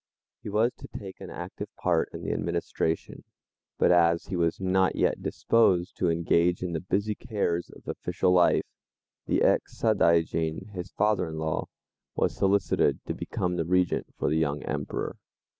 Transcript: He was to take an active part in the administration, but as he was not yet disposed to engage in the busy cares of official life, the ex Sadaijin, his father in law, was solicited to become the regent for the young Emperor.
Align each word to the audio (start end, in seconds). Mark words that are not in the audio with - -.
He 0.41 0.49
was 0.49 0.73
to 0.77 0.87
take 0.87 1.21
an 1.21 1.29
active 1.29 1.67
part 1.75 2.09
in 2.11 2.23
the 2.23 2.31
administration, 2.31 3.23
but 3.77 3.91
as 3.91 4.25
he 4.29 4.35
was 4.35 4.59
not 4.59 4.95
yet 4.95 5.21
disposed 5.21 5.95
to 5.97 6.09
engage 6.09 6.63
in 6.63 6.73
the 6.73 6.79
busy 6.81 7.13
cares 7.13 7.69
of 7.69 7.87
official 7.87 8.31
life, 8.31 8.65
the 9.27 9.43
ex 9.43 9.77
Sadaijin, 9.79 10.69
his 10.71 10.89
father 10.93 11.27
in 11.29 11.37
law, 11.37 11.67
was 12.15 12.35
solicited 12.35 13.05
to 13.05 13.13
become 13.13 13.57
the 13.57 13.63
regent 13.65 14.07
for 14.17 14.27
the 14.27 14.37
young 14.39 14.63
Emperor. 14.63 15.17